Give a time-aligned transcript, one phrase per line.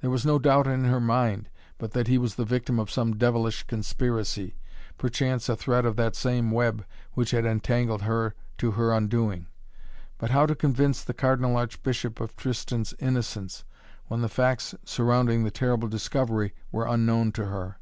[0.00, 3.14] There was no doubt in her mind, but that he was the victim of some
[3.16, 4.56] devilish conspiracy
[4.96, 9.46] perchance a thread of that same web which had entangled her to her undoing.
[10.18, 13.62] But how to convince the Cardinal Archbishop of Tristan's innocence,
[14.06, 17.78] when the facts surrounding the terrible discovery were unknown to her?